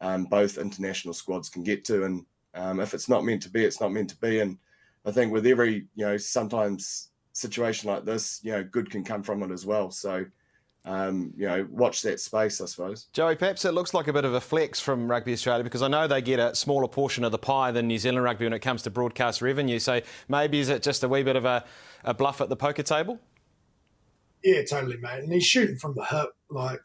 [0.00, 2.04] um, both international squads can get to.
[2.04, 4.40] And um, if it's not meant to be, it's not meant to be.
[4.40, 4.58] And
[5.04, 9.22] I think with every, you know, sometimes situation like this, you know, good can come
[9.22, 9.90] from it as well.
[9.90, 10.26] So,
[10.84, 13.06] um, you know, watch that space, I suppose.
[13.12, 15.88] Joey, perhaps it looks like a bit of a flex from Rugby Australia because I
[15.88, 18.58] know they get a smaller portion of the pie than New Zealand rugby when it
[18.60, 19.78] comes to broadcast revenue.
[19.78, 21.64] So maybe is it just a wee bit of a,
[22.04, 23.20] a bluff at the poker table?
[24.42, 25.22] Yeah, totally, mate.
[25.22, 26.30] And he's shooting from the hip.
[26.50, 26.80] Like,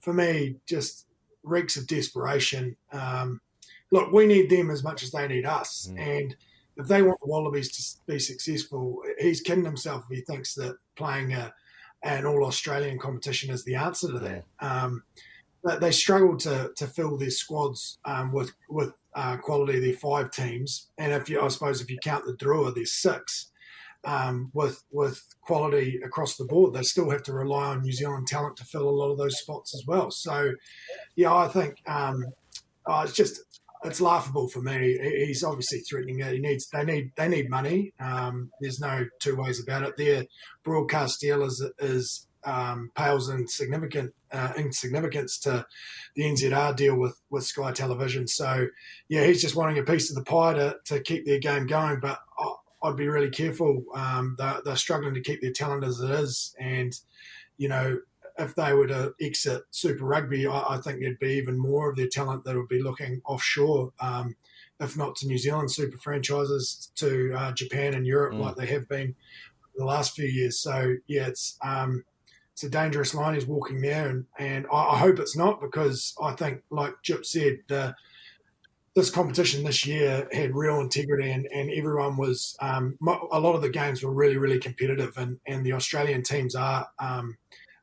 [0.00, 1.06] for me, just
[1.42, 2.76] reeks of desperation.
[2.92, 3.40] Um,
[3.90, 5.90] look, we need them as much as they need us.
[5.90, 5.98] Mm.
[5.98, 6.36] And
[6.76, 10.76] if they want the Wallabies to be successful, he's kidding himself if he thinks that
[10.96, 11.52] playing a,
[12.02, 14.44] an all Australian competition is the answer to that.
[14.60, 15.02] Um,
[15.80, 19.78] they struggle to, to fill their squads um, with with uh, quality.
[19.78, 23.49] Their five teams, and if you, I suppose, if you count the Drua, there's six
[24.04, 26.74] um, with with quality across the board.
[26.74, 29.38] They still have to rely on New Zealand talent to fill a lot of those
[29.38, 30.10] spots as well.
[30.10, 30.52] So,
[31.16, 32.24] yeah, I think um,
[32.86, 33.40] oh, it's just
[33.84, 34.98] it's laughable for me.
[35.26, 36.34] He's obviously threatening it.
[36.34, 37.92] He needs they need they need money.
[38.00, 39.96] Um, there's no two ways about it.
[39.96, 40.24] Their
[40.64, 45.66] broadcast deal is is um, pales in significant uh, insignificance to
[46.16, 48.26] the NZR deal with with Sky Television.
[48.26, 48.68] So
[49.08, 52.00] yeah, he's just wanting a piece of the pie to, to keep their game going.
[52.00, 52.18] But
[52.82, 53.84] I'd be really careful.
[53.94, 56.92] Um, they're, they're, struggling to keep their talent as it is, and
[57.58, 57.98] you know,
[58.38, 61.96] if they were to exit Super Rugby, I, I think there'd be even more of
[61.96, 64.34] their talent that would be looking offshore, um,
[64.80, 68.40] if not to New Zealand super franchises, to uh, Japan and Europe, mm.
[68.40, 69.14] like they have been
[69.76, 70.58] the last few years.
[70.58, 72.04] So yeah, it's um,
[72.52, 76.14] it's a dangerous line he's walking there, and and I, I hope it's not because
[76.22, 77.94] I think, like Jip said, the
[79.00, 82.98] this competition this year had real integrity and, and everyone was um,
[83.32, 86.86] a lot of the games were really really competitive and, and the Australian teams are
[86.98, 87.36] um,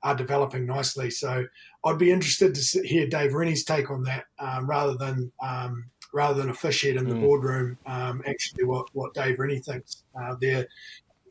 [0.04, 1.44] are developing nicely so
[1.84, 6.40] I'd be interested to hear Dave Rennie's take on that um, rather than um, rather
[6.40, 7.22] than a fish head in the mm.
[7.22, 10.68] boardroom um, actually what, what Dave Rennie thinks uh, their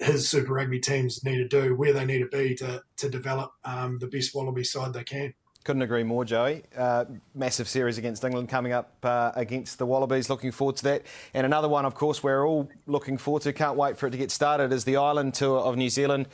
[0.00, 3.52] his Super Rugby teams need to do where they need to be to, to develop
[3.64, 5.32] um, the best Wallaby side they can.
[5.66, 6.62] Couldn't agree more, Joey.
[6.78, 10.30] Uh, massive series against England coming up uh, against the Wallabies.
[10.30, 11.02] Looking forward to that.
[11.34, 13.52] And another one, of course, we're all looking forward to.
[13.52, 14.72] Can't wait for it to get started.
[14.72, 16.28] Is the Ireland Tour of New Zealand.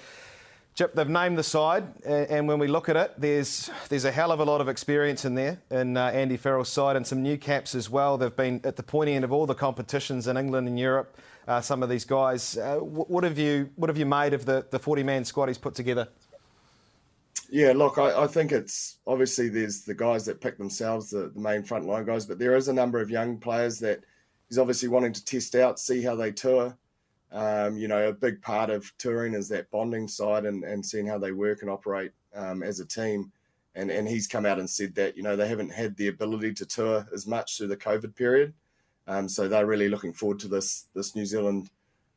[0.75, 4.33] Chip, they've named the side, and when we look at it, there's there's a hell
[4.33, 7.39] of a lot of experience in there in uh, Andy Farrell's side, and some new
[7.39, 8.19] caps as well.
[8.19, 11.17] They've been at the pointy end of all the competitions in England and Europe.
[11.49, 12.59] Uh, some of these guys.
[12.59, 15.57] Uh, what have you what have you made of the the 40 man squad he's
[15.57, 16.09] put together?
[17.55, 21.39] Yeah, look, I, I, think it's obviously there's the guys that pick themselves, the, the
[21.39, 24.01] main frontline guys, but there is a number of young players that
[24.49, 26.75] he's obviously wanting to test out, see how they tour.
[27.31, 31.07] Um, you know, a big part of touring is that bonding side and, and seeing
[31.07, 33.31] how they work and operate um, as a team.
[33.75, 36.55] And and he's come out and said that you know they haven't had the ability
[36.55, 38.55] to tour as much through the COVID period,
[39.07, 41.71] um, so they're really looking forward to this this New Zealand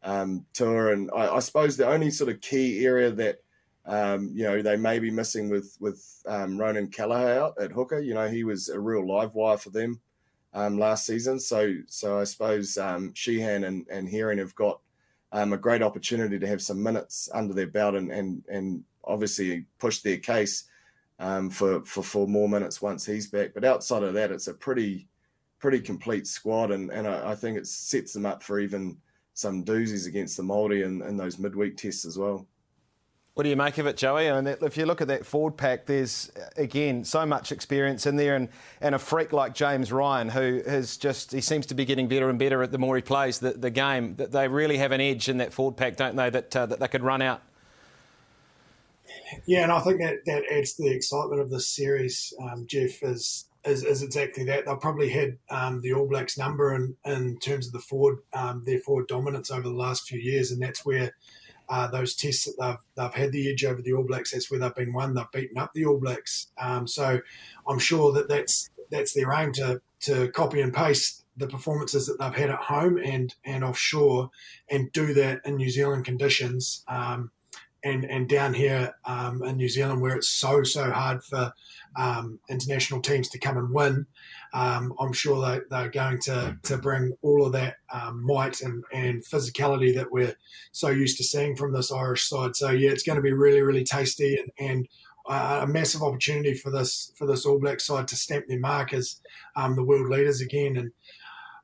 [0.03, 0.91] um, tour.
[0.91, 3.39] And I, I suppose the only sort of key area that
[3.87, 7.99] um, you know, they may be missing with with um, Ronan Kelleher out at hooker.
[7.99, 9.99] You know, he was a real live wire for them
[10.53, 11.39] um, last season.
[11.39, 14.79] So so I suppose um, Sheehan and and Herring have got
[15.31, 19.65] um, a great opportunity to have some minutes under their belt and and and obviously
[19.77, 20.63] push their case
[21.19, 23.53] um, for for more minutes once he's back.
[23.53, 25.07] But outside of that, it's a pretty
[25.59, 28.97] pretty complete squad, and and I, I think it sets them up for even
[29.33, 32.47] some doozies against the Māori and, and those midweek tests as well.
[33.35, 34.29] What do you make of it, Joey?
[34.29, 38.15] I mean, if you look at that forward pack, there's again so much experience in
[38.15, 38.47] there, and,
[38.79, 42.29] and a freak like James Ryan, who has just he seems to be getting better
[42.29, 44.15] and better at the more he plays the, the game.
[44.15, 46.29] That they really have an edge in that forward pack, don't they?
[46.29, 47.41] That uh, that they could run out.
[49.45, 52.33] Yeah, and I think that that adds to the excitement of this series.
[52.41, 54.63] Um, Jeff is, is, is exactly that.
[54.63, 58.63] They'll probably had um, the All Blacks number in in terms of the forward um,
[58.65, 61.13] their forward dominance over the last few years, and that's where
[61.69, 64.31] uh, those tests that they've, they've had the edge over the All Blacks.
[64.31, 65.13] That's where they've been won.
[65.13, 66.47] They've beaten up the All Blacks.
[66.57, 67.19] Um, so
[67.67, 72.19] I'm sure that that's that's their aim to to copy and paste the performances that
[72.19, 74.29] they've had at home and and offshore,
[74.69, 76.83] and do that in New Zealand conditions.
[76.87, 77.31] Um,
[77.83, 81.53] and, and down here um, in New Zealand, where it's so so hard for
[81.95, 84.07] um, international teams to come and win,
[84.55, 88.85] um, I'm sure they, they're going to, to bring all of that um, might and,
[88.93, 90.37] and physicality that we're
[90.71, 92.55] so used to seeing from this Irish side.
[92.55, 94.87] So yeah, it's going to be really really tasty and, and
[95.27, 98.93] uh, a massive opportunity for this for this All Black side to stamp their mark
[98.93, 99.19] as
[99.57, 100.77] um, the world leaders again.
[100.77, 100.91] And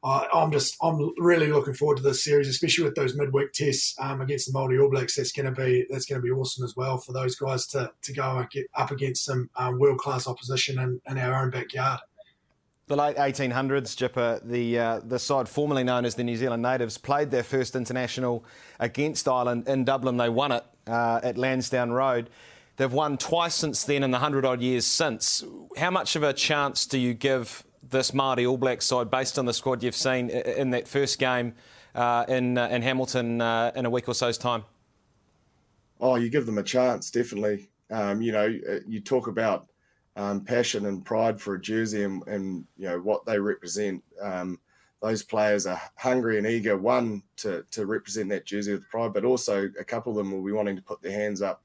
[0.04, 3.96] uh, I'm just I'm really looking forward to this series, especially with those midweek tests
[4.02, 5.16] um, against the Māori All Blacks.
[5.16, 7.90] That's going to be that's going to be awesome as well for those guys to
[8.02, 11.52] to go and get up against some um, world class opposition in, in our own
[11.52, 12.02] backyard
[12.92, 16.98] the late 1800s, Jipper, the, uh, the side formerly known as the New Zealand Natives,
[16.98, 18.44] played their first international
[18.82, 20.18] against Ireland in Dublin.
[20.18, 22.30] They won it uh, at Lansdowne Road.
[22.76, 25.42] They've won twice since then in the 100 odd years since.
[25.78, 29.46] How much of a chance do you give this Māori All Black side based on
[29.46, 31.54] the squad you've seen in that first game
[31.96, 34.66] uh, in, uh, in Hamilton uh, in a week or so's time?
[36.02, 37.70] Oh, you give them a chance, definitely.
[37.90, 39.68] Um, you know, uh, you talk about
[40.16, 44.04] um, passion and pride for a jersey and, and you know what they represent.
[44.22, 44.60] Um,
[45.02, 49.26] those players are hungry and eager, one to to represent that jersey with pride, but
[49.26, 51.64] also a couple of them will be wanting to put their hands up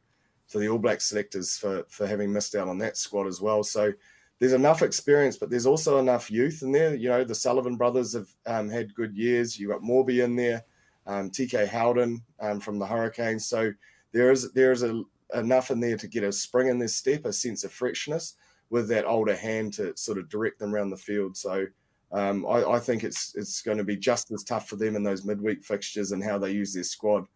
[0.48, 3.62] to the All Black selectors for for having missed out on that squad as well.
[3.62, 3.92] So
[4.38, 6.94] there's enough experience, but there's also enough youth in there.
[6.94, 9.58] You know, the Sullivan brothers have um, had good years.
[9.58, 10.64] You got Moorby in there,
[11.06, 13.46] um, TK Howden um, from the Hurricanes.
[13.46, 13.72] So
[14.12, 15.02] there is there is a
[15.34, 18.34] enough in there to get a spring in their step, a sense of freshness
[18.70, 21.36] with that older hand to sort of direct them around the field.
[21.36, 21.66] So
[22.12, 25.02] um, I, I, think it's it's going to be just as tough for them in
[25.02, 27.26] those midweek fixtures and how they use their squad,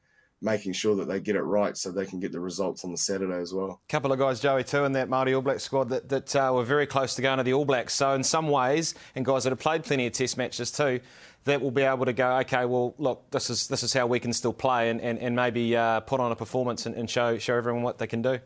[0.42, 2.96] making sure that they get it right so they can get the results on the
[2.96, 3.80] Saturday as well.
[3.88, 6.50] A couple of guys, Joey, too, in that Māori All Black squad that, that uh,
[6.54, 7.94] were very close to going to the All Blacks.
[7.94, 11.00] So in some ways, and guys that have played plenty of Test matches too,
[11.44, 14.20] that will be able to go, okay, well, look, this is this is how we
[14.20, 17.38] can still play and, and, and maybe uh, put on a performance and, and, show
[17.38, 18.38] show everyone what they can do.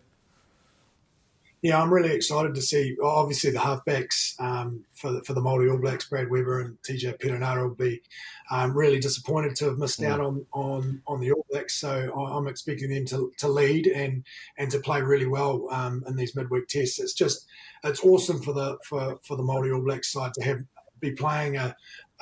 [1.65, 2.95] Yeah, I'm really excited to see.
[3.03, 7.19] Obviously, the halfbacks um, for the, for the Māori All Blacks, Brad Weber and TJ
[7.19, 8.03] Perenara, will be
[8.51, 10.13] um, really disappointed to have missed yeah.
[10.13, 11.77] out on, on on the All Blacks.
[11.77, 14.25] So I'm expecting them to, to lead and
[14.59, 17.01] and to play really well um, in these midweek tests.
[17.01, 17.47] It's just
[17.83, 20.65] it's awesome for the for, for the Māori All Blacks side to have
[21.01, 21.75] be playing a,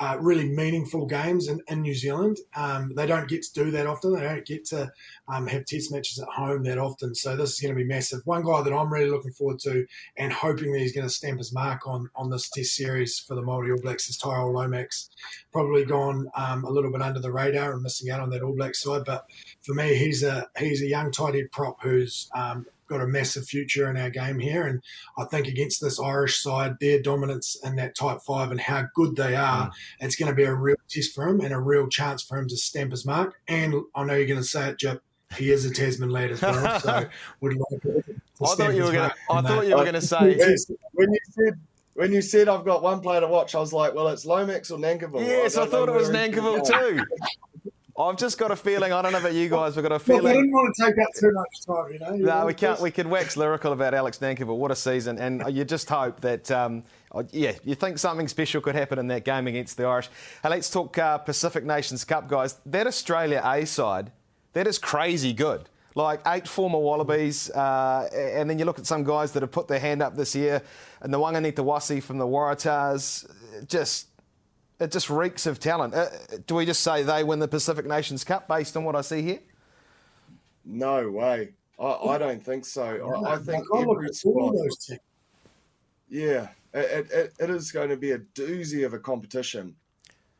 [0.03, 2.37] uh, really meaningful games in, in New Zealand.
[2.57, 4.13] Um, they don't get to do that often.
[4.13, 4.91] They don't get to
[5.29, 7.15] um, have test matches at home that often.
[7.15, 8.19] So this is going to be massive.
[8.25, 9.85] One guy that I'm really looking forward to
[10.17, 13.35] and hoping that he's going to stamp his mark on on this test series for
[13.35, 15.09] the Māori All Blacks is Tyrell Lomax.
[15.53, 18.55] Probably gone um, a little bit under the radar and missing out on that All
[18.55, 19.03] Black side.
[19.05, 19.25] But
[19.61, 23.45] for me, he's a he's a young tight head prop who's um, got a massive
[23.45, 24.65] future in our game here.
[24.65, 24.81] And
[25.17, 29.15] I think against this Irish side, their dominance in that tight five and how good
[29.15, 29.71] they are, mm.
[29.99, 32.47] it's going to be a real test for him and a real chance for him
[32.47, 33.35] to stamp his mark.
[33.47, 35.01] And I know you're going to say it, Jip.
[35.37, 37.09] He is a Tasman lad as well, so
[37.41, 38.03] would like to
[38.41, 39.11] I thought you were going.
[39.31, 40.37] I thought you were going to say
[40.93, 41.53] when you said
[41.95, 44.71] when you said I've got one player to watch, I was like, well, it's Lomax
[44.71, 45.25] or Nankivell.
[45.25, 47.03] Yes, I, I thought it was Nankivell too.
[47.97, 48.91] I've just got a feeling.
[48.91, 49.75] I don't know about you guys.
[49.75, 50.23] We've got a feeling.
[50.23, 52.13] Well, I didn't want to take up too much time, you know.
[52.13, 52.79] You no, know, we can't.
[52.81, 55.19] We could wax lyrical about Alex Nanker, but what a season!
[55.19, 56.83] And you just hope that, um,
[57.29, 60.09] yeah, you think something special could happen in that game against the Irish.
[60.41, 62.57] Hey, let's talk uh, Pacific Nations Cup, guys.
[62.65, 64.11] That Australia A side,
[64.53, 65.69] that is crazy good.
[65.95, 69.67] Like eight former Wallabies, uh, and then you look at some guys that have put
[69.67, 70.63] their hand up this year,
[71.01, 73.29] and the Wanganita Wasi from the Waratahs,
[73.67, 74.07] just
[74.83, 75.93] it just reeks of talent.
[75.93, 76.07] Uh,
[76.45, 79.21] do we just say they win the Pacific Nations Cup based on what I see
[79.21, 79.39] here?
[80.65, 81.53] No way.
[81.79, 82.83] I, I don't think so.
[82.83, 84.99] I, I think I look every all squad, those teams.
[86.09, 89.75] yeah, it, it, it is going to be a doozy of a competition.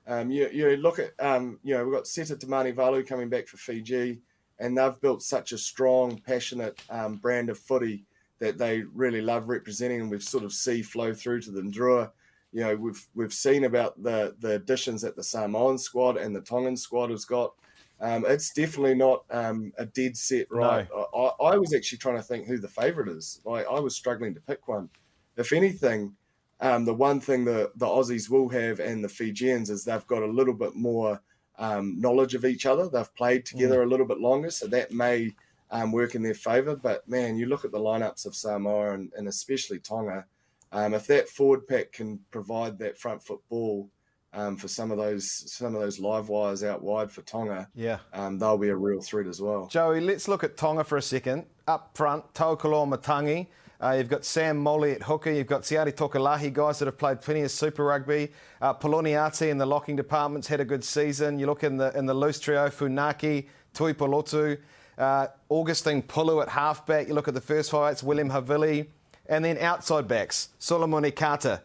[0.06, 3.58] Um, you, you look at, um, you know, we've got Seta Tamanivalu coming back for
[3.58, 4.20] Fiji,
[4.60, 8.06] and they've built such a strong, passionate um, brand of footy
[8.40, 12.12] that they really love representing, and we've sort of see flow through to the Ndrua.
[12.54, 16.42] You know, we've we've seen about the the additions that the Samoan squad and the
[16.42, 17.54] Tongan squad has got.
[18.00, 20.88] Um, it's definitely not um, a dead set right.
[20.96, 23.40] I, I, I was actually trying to think who the favourite is.
[23.46, 24.90] Like I was struggling to pick one.
[25.38, 26.14] If anything,
[26.60, 30.22] um, the one thing the the Aussies will have and the Fijians is they've got
[30.22, 31.22] a little bit more
[31.58, 32.88] um, knowledge of each other.
[32.88, 35.34] They've played together a little bit longer, so that may
[35.72, 36.76] um, work in their favour.
[36.76, 40.26] But man, you look at the lineups of Samoa and, and especially Tonga.
[40.74, 43.90] Um, if that forward pack can provide that front foot ball
[44.34, 48.00] um, for some of those some of those live wires out wide for Tonga, Yeah.
[48.14, 49.68] um, they'll be a real threat as well.
[49.68, 51.46] Joey, let's look at Tonga for a second.
[51.68, 53.48] Up front, Tokolo Matangi.
[53.82, 55.30] Uh, you've got Sam Moli at hooker.
[55.30, 58.32] You've got Siari Tokalahi, guys that have played plenty of Super Rugby.
[58.62, 61.38] Uh, Poloniati in the locking department's had a good season.
[61.38, 64.58] You look in the in the loose trio, Funaki, Tui Polotu,
[64.98, 67.08] uh, Augustine Pulu at halfback.
[67.08, 68.88] You look at the first five, it's William Havili.
[69.28, 71.62] And then outside backs, Solomon Ikata,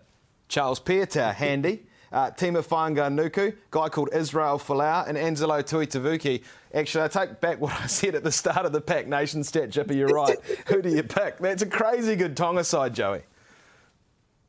[0.48, 1.84] Charles Piutau, handy.
[2.10, 6.42] Uh, Tima Fainga'anuku, guy called Israel Folau, and Angelo Tuitavuki.
[6.72, 9.68] Actually, I take back what I said at the start of the Pack Nation stat,
[9.68, 9.92] Jipper.
[9.92, 10.38] You're right.
[10.68, 11.36] Who do you pick?
[11.36, 13.22] That's a crazy good Tonga side, Joey.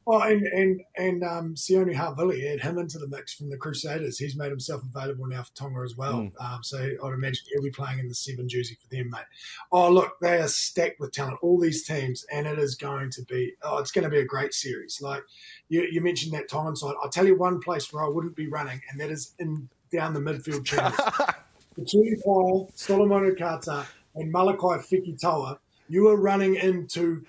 [0.10, 4.18] Well, and and and um, Sione add him into the mix from the Crusaders.
[4.18, 6.32] He's made himself available now for Tonga as well.
[6.40, 9.26] Um, so I'd imagine he'll be playing in the seven jersey for them, mate.
[9.72, 11.38] Oh, look, they are stacked with talent.
[11.44, 13.54] All these teams, and it is going to be.
[13.62, 15.00] Oh, it's going to be a great series.
[15.00, 15.22] Like
[15.68, 16.96] you, you mentioned that Tongan side.
[17.04, 20.16] I'll tell you one place where I wouldn't be running, and that is in down
[20.16, 21.00] the midfield channels.
[21.76, 23.86] Between Paul, Solomon Ukata,
[24.16, 27.28] and Malakai Fekitoa, you are running into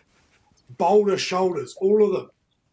[0.78, 2.30] boulder shoulders, all of them.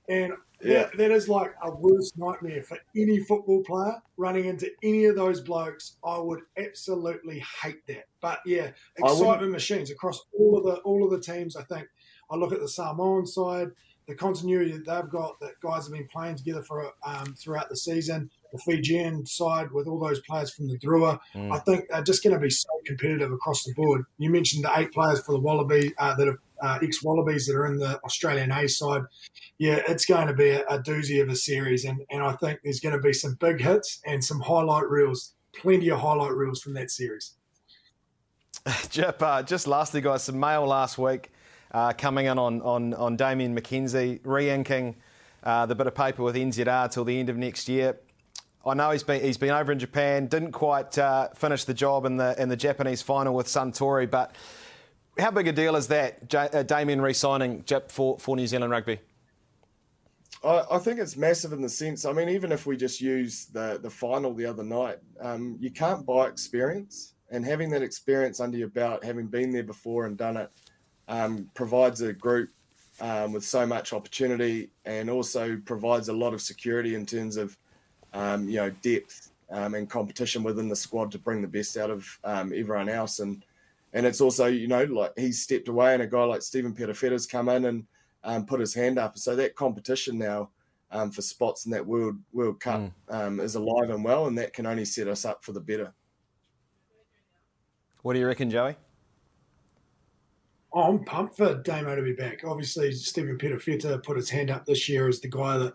[0.09, 0.83] And Yeah.
[0.83, 5.15] that, that is like a worst nightmare for any football player running into any of
[5.15, 5.97] those blokes.
[6.03, 8.05] I would absolutely hate that.
[8.21, 11.55] But yeah, excitement machines across all of the all of the teams.
[11.55, 11.87] I think
[12.31, 13.69] I look at the Samoan side,
[14.07, 17.77] the continuity that they've got, that guys have been playing together for um, throughout the
[17.77, 18.29] season.
[18.51, 21.19] The Fijian side with all those players from the Drua,
[21.51, 24.05] I think they're just going to be so competitive across the board.
[24.17, 27.55] You mentioned the eight players for the Wallaby uh, that are uh, ex Wallabies that
[27.55, 29.03] are in the Australian A side.
[29.57, 32.59] Yeah, it's going to be a, a doozy of a series, and, and I think
[32.63, 36.61] there's going to be some big hits and some highlight reels, plenty of highlight reels
[36.61, 37.33] from that series.
[38.89, 41.29] Jip, uh, just lastly, guys, some mail last week
[41.71, 44.95] uh, coming in on, on, on Damian McKenzie, re inking
[45.43, 47.97] uh, the bit of paper with NZR till the end of next year.
[48.67, 52.05] I know he's been he's been over in Japan, didn't quite uh, finish the job
[52.05, 54.35] in the in the Japanese final with Suntory, but
[55.17, 58.99] how big a deal is that, J- uh, Damian re-signing for, for New Zealand rugby?
[60.43, 62.05] I, I think it's massive in the sense.
[62.05, 65.71] I mean, even if we just use the the final the other night, um, you
[65.71, 70.17] can't buy experience, and having that experience under your belt, having been there before and
[70.17, 70.51] done it,
[71.07, 72.49] um, provides a group
[72.99, 77.57] um, with so much opportunity, and also provides a lot of security in terms of
[78.17, 81.91] um, you know depth um, and competition within the squad to bring the best out
[81.91, 83.45] of um, everyone else, and
[83.93, 87.27] and it's also you know like he's stepped away, and a guy like Stephen Perofeta's
[87.27, 87.85] come in and
[88.23, 89.17] um, put his hand up.
[89.17, 90.49] So that competition now
[90.91, 94.53] um, for spots in that World World Cup um, is alive and well, and that
[94.53, 95.93] can only set us up for the better.
[98.01, 98.75] What do you reckon, Joey?
[100.75, 102.41] I'm pumped for Damo to be back.
[102.45, 105.73] Obviously, Stephen Perofeta put his hand up this year as the guy that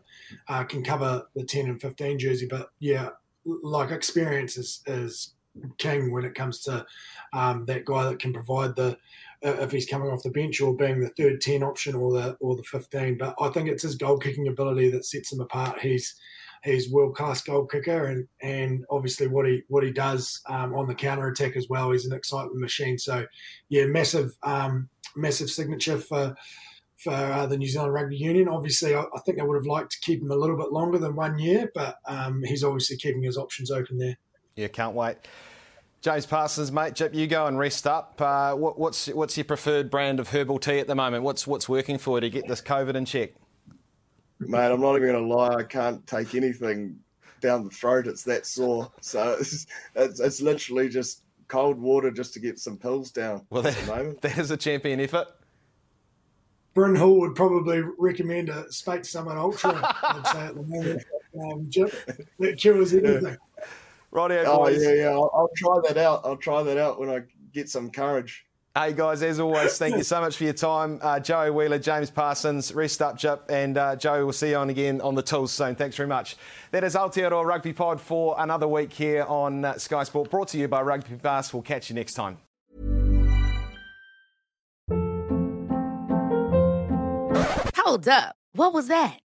[0.48, 2.46] uh, can cover the 10 and 15 jersey.
[2.46, 3.10] But yeah,
[3.44, 5.34] like experience is, is
[5.78, 6.84] king when it comes to
[7.32, 8.96] um, that guy that can provide the
[9.44, 12.36] uh, if he's coming off the bench or being the third 10 option or the
[12.40, 13.18] or the 15.
[13.18, 15.80] But I think it's his goal kicking ability that sets him apart.
[15.80, 16.14] He's
[16.64, 20.86] he's world class goal kicker and and obviously what he what he does um, on
[20.86, 21.90] the counter attack as well.
[21.90, 22.98] He's an excitement machine.
[22.98, 23.26] So
[23.68, 26.34] yeah, massive um, massive signature for
[26.98, 28.48] for uh, the New Zealand Rugby Union.
[28.48, 30.98] Obviously, I, I think they would have liked to keep him a little bit longer
[30.98, 34.16] than one year, but um, he's obviously keeping his options open there.
[34.54, 35.16] Yeah, can't wait.
[36.00, 38.20] James Parsons, mate, Jip, you go and rest up.
[38.20, 41.22] Uh, what, what's what's your preferred brand of herbal tea at the moment?
[41.22, 43.32] What's what's working for you to get this COVID in check?
[44.48, 45.54] Mate, I'm not even going to lie.
[45.54, 46.98] I can't take anything
[47.40, 48.06] down the throat.
[48.06, 48.90] It's that sore.
[49.00, 53.62] So it's, it's, it's literally just cold water just to get some pills down well,
[53.62, 54.20] that, at the moment.
[54.22, 55.28] That is a champion effort.
[56.74, 59.72] Bryn Hall would probably recommend a Spate Summit Ultra,
[60.02, 61.04] I'd say at the moment.
[61.38, 61.68] Um,
[62.38, 63.24] that cures everything.
[63.24, 63.36] Yeah.
[64.12, 64.82] Rightio, oh, boys.
[64.82, 65.10] yeah, yeah.
[65.10, 66.20] I'll, I'll, try that out.
[66.24, 67.20] I'll try that out when I
[67.52, 68.46] get some courage.
[68.74, 70.98] Hey, guys, as always, thank you so much for your time.
[71.02, 74.70] Uh, Joey Wheeler, James Parsons, rest up, Jip, and uh, Joey, we'll see you on
[74.70, 75.74] again on the tools soon.
[75.74, 76.36] Thanks very much.
[76.70, 80.58] That is Aotearoa Rugby Pod for another week here on uh, Sky Sport, brought to
[80.58, 81.52] you by Rugby Pass.
[81.52, 82.38] We'll catch you next time.
[87.76, 88.36] Hold up.
[88.54, 89.18] What was that?